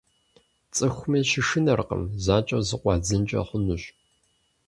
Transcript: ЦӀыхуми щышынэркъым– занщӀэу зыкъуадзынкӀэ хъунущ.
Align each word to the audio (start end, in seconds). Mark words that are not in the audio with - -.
ЦӀыхуми 0.75 1.19
щышынэркъым– 1.29 2.03
занщӀэу 2.25 2.65
зыкъуадзынкӀэ 2.67 3.41
хъунущ. 3.47 3.83